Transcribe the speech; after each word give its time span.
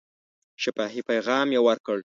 شفاهي 0.63 1.01
پیغام 1.09 1.47
یې 1.55 1.59
ورکړ. 1.67 1.97